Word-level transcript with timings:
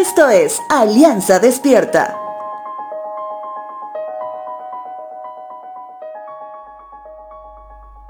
Esto 0.00 0.30
es 0.30 0.62
Alianza 0.70 1.40
Despierta. 1.40 2.16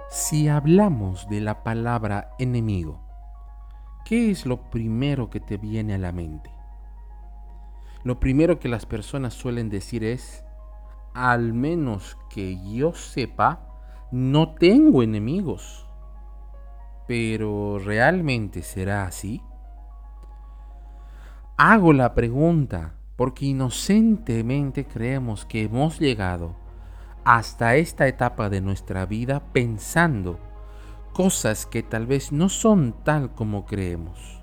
Si 0.08 0.46
hablamos 0.46 1.28
de 1.28 1.40
la 1.40 1.64
palabra 1.64 2.30
enemigo, 2.38 3.00
¿qué 4.04 4.30
es 4.30 4.46
lo 4.46 4.70
primero 4.70 5.30
que 5.30 5.40
te 5.40 5.56
viene 5.56 5.94
a 5.94 5.98
la 5.98 6.12
mente? 6.12 6.52
Lo 8.04 8.20
primero 8.20 8.60
que 8.60 8.68
las 8.68 8.86
personas 8.86 9.34
suelen 9.34 9.68
decir 9.68 10.04
es, 10.04 10.44
al 11.12 11.52
menos 11.52 12.16
que 12.32 12.56
yo 12.72 12.94
sepa, 12.94 13.66
no 14.12 14.54
tengo 14.54 15.02
enemigos. 15.02 15.88
Pero 17.08 17.80
¿realmente 17.80 18.62
será 18.62 19.06
así? 19.06 19.42
Hago 21.62 21.92
la 21.92 22.14
pregunta 22.14 22.94
porque 23.16 23.44
inocentemente 23.44 24.86
creemos 24.86 25.44
que 25.44 25.64
hemos 25.64 26.00
llegado 26.00 26.56
hasta 27.22 27.76
esta 27.76 28.08
etapa 28.08 28.48
de 28.48 28.62
nuestra 28.62 29.04
vida 29.04 29.42
pensando 29.52 30.40
cosas 31.12 31.66
que 31.66 31.82
tal 31.82 32.06
vez 32.06 32.32
no 32.32 32.48
son 32.48 32.94
tal 33.04 33.34
como 33.34 33.66
creemos. 33.66 34.40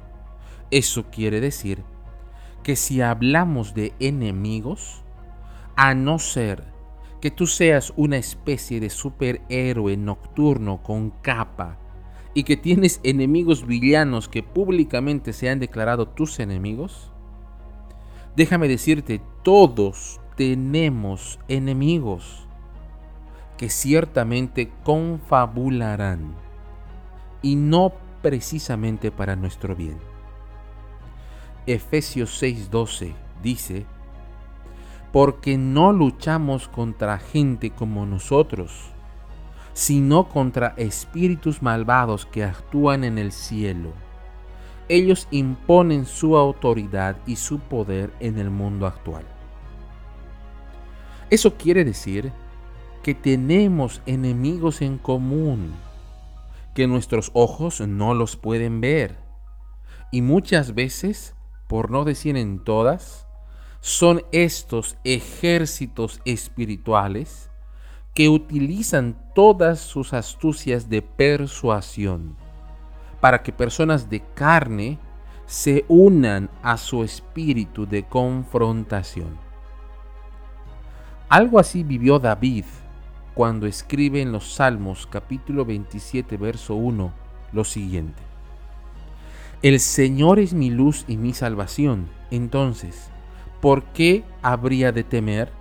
Eso 0.70 1.06
quiere 1.10 1.42
decir 1.42 1.84
que 2.62 2.76
si 2.76 3.02
hablamos 3.02 3.74
de 3.74 3.96
enemigos, 4.00 5.04
a 5.76 5.96
no 5.96 6.20
ser 6.20 6.66
que 7.20 7.32
tú 7.32 7.48
seas 7.48 7.94
una 7.96 8.18
especie 8.18 8.80
de 8.80 8.92
superhéroe 8.92 9.98
nocturno 9.98 10.84
con 10.84 11.10
capa 11.10 11.80
y 12.38 12.44
que 12.44 12.56
tienes 12.56 13.00
enemigos 13.02 13.66
villanos 13.66 14.30
que 14.30 14.44
públicamente 14.44 15.34
se 15.34 15.50
han 15.50 15.58
declarado 15.58 16.08
tus 16.08 16.40
enemigos, 16.40 17.12
déjame 18.36 18.68
decirte, 18.68 19.24
todos 19.42 20.22
tenemos 20.36 21.40
enemigos 21.48 22.48
que 23.58 23.72
ciertamente 23.72 24.72
confabularán 24.84 26.36
y 27.42 27.56
no 27.56 27.94
precisamente 28.22 29.10
para 29.10 29.36
nuestro 29.36 29.76
bien. 29.76 29.98
Efesios 31.66 32.40
6:12 32.40 33.16
dice, 33.42 33.88
porque 35.12 35.58
no 35.58 35.92
luchamos 35.92 36.68
contra 36.68 37.18
gente 37.18 37.72
como 37.72 38.06
nosotros, 38.06 38.94
sino 39.78 40.28
contra 40.28 40.74
espíritus 40.76 41.62
malvados 41.62 42.26
que 42.26 42.44
actúan 42.44 43.04
en 43.04 43.20
el 43.20 43.32
cielo. 43.32 43.94
Ellos 44.90 45.28
imponen 45.30 46.08
su 46.08 46.36
autoridad 46.36 47.16
y 47.28 47.36
su 47.36 47.60
poder 47.60 48.12
en 48.20 48.40
el 48.40 48.50
mundo 48.50 48.88
actual. 48.88 49.24
Eso 51.30 51.58
quiere 51.58 51.86
decir 51.86 52.32
que 53.04 53.14
tenemos 53.14 54.02
enemigos 54.08 54.82
en 54.82 54.98
común, 54.98 55.76
que 56.74 56.88
nuestros 56.88 57.30
ojos 57.36 57.80
no 57.80 58.16
los 58.16 58.36
pueden 58.36 58.82
ver. 58.82 59.20
Y 60.12 60.24
muchas 60.24 60.74
veces, 60.74 61.36
por 61.68 61.92
no 61.92 62.04
decir 62.04 62.36
en 62.36 62.64
todas, 62.64 63.28
son 63.82 64.24
estos 64.32 64.98
ejércitos 65.04 66.20
espirituales 66.26 67.52
que 68.18 68.30
utilizan 68.30 69.16
todas 69.36 69.78
sus 69.80 70.12
astucias 70.12 70.90
de 70.90 71.04
persuasión 71.04 72.36
para 73.22 73.44
que 73.44 73.52
personas 73.52 74.10
de 74.10 74.24
carne 74.34 74.98
se 75.46 75.86
unan 75.88 76.50
a 76.64 76.78
su 76.78 77.04
espíritu 77.04 77.86
de 77.86 78.06
confrontación. 78.06 79.38
Algo 81.30 81.60
así 81.60 81.84
vivió 81.84 82.18
David 82.18 82.66
cuando 83.36 83.68
escribe 83.68 84.20
en 84.20 84.32
los 84.32 84.52
Salmos 84.52 85.06
capítulo 85.06 85.64
27 85.64 86.38
verso 86.38 86.74
1 86.74 87.14
lo 87.54 87.64
siguiente. 87.64 88.24
El 89.62 89.80
Señor 89.80 90.40
es 90.40 90.56
mi 90.56 90.72
luz 90.72 91.06
y 91.08 91.18
mi 91.18 91.36
salvación. 91.36 92.08
Entonces, 92.32 93.12
¿por 93.62 93.84
qué 93.84 94.24
habría 94.42 94.92
de 94.92 95.04
temer? 95.04 95.57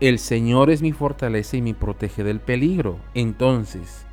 El 0.00 0.18
Señor 0.18 0.70
es 0.70 0.80
mi 0.80 0.92
fortaleza 0.92 1.58
y 1.58 1.62
me 1.62 1.74
protege 1.74 2.24
del 2.24 2.40
peligro. 2.40 2.96
Entonces, 3.12 4.06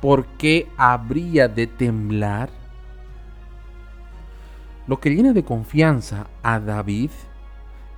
¿por 0.00 0.26
qué 0.26 0.68
habría 0.76 1.46
de 1.46 1.68
temblar? 1.68 2.50
Lo 4.88 4.98
que 4.98 5.10
llena 5.10 5.32
de 5.32 5.44
confianza 5.44 6.26
a 6.42 6.58
David 6.58 7.10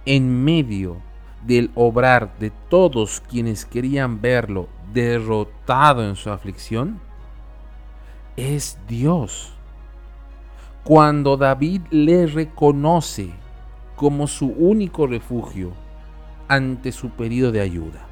en 0.04 0.44
medio 0.44 0.98
del 1.46 1.70
obrar 1.74 2.38
de 2.38 2.50
todos 2.68 3.22
quienes 3.22 3.64
querían 3.64 4.20
verlo 4.20 4.68
derrotado 4.92 6.06
en 6.06 6.16
su 6.16 6.28
aflicción 6.28 7.00
es 8.36 8.78
Dios. 8.86 9.54
Cuando 10.84 11.38
David 11.38 11.80
le 11.90 12.26
reconoce 12.26 13.30
como 13.96 14.26
su 14.26 14.48
único 14.48 15.06
refugio 15.06 15.72
ante 16.52 16.92
su 16.92 17.08
pedido 17.08 17.50
de 17.50 17.62
ayuda. 17.62 18.06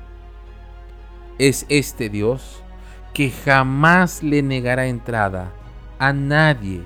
Es 1.39 1.67
este 1.69 2.09
Dios 2.09 2.63
que 3.13 3.31
jamás 3.31 4.23
le 4.23 4.41
negará 4.43 4.87
entrada 4.87 5.53
a 5.99 6.15
nadie 6.15 6.83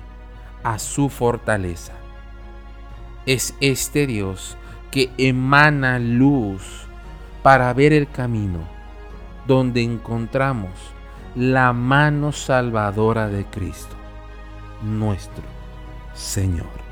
a 0.63 0.79
su 0.79 1.07
fortaleza. 1.07 1.93
Es 3.25 3.55
este 3.61 4.05
Dios 4.05 4.57
que 4.91 5.09
emana 5.17 5.97
luz 5.97 6.87
para 7.41 7.71
ver 7.73 7.93
el 7.93 8.09
camino 8.09 8.59
donde 9.47 9.81
encontramos 9.81 10.71
la 11.35 11.71
mano 11.71 12.33
salvadora 12.33 13.29
de 13.29 13.45
Cristo, 13.45 13.95
nuestro 14.83 15.43
Señor. 16.13 16.84